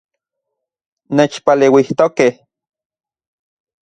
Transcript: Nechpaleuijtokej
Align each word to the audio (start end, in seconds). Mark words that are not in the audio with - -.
Nechpaleuijtokej 1.15 2.29